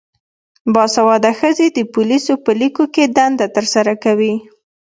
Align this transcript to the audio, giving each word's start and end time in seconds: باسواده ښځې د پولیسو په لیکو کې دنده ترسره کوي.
باسواده 0.73 1.31
ښځې 1.39 1.67
د 1.71 1.79
پولیسو 1.93 2.33
په 2.45 2.51
لیکو 2.61 2.83
کې 2.93 3.03
دنده 3.17 3.47
ترسره 3.55 3.93
کوي. 4.03 4.33